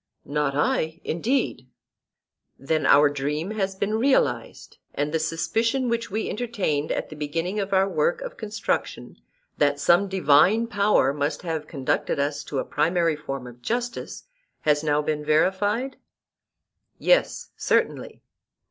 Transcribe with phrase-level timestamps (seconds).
[0.25, 1.67] Not I, indeed.
[2.57, 7.59] Then our dream has been realized; and the suspicion which we entertained at the beginning
[7.59, 9.17] of our work of construction,
[9.59, 14.23] that some divine power must have conducted us to a primary form of justice,
[14.61, 15.97] has now been verified?
[16.97, 18.23] Yes, certainly.